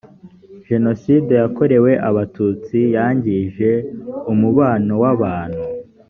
[0.69, 3.69] jenoside yakorewe abatutsi yangije
[4.31, 5.63] umubano wabantu.